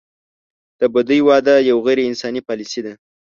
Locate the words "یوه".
1.69-1.81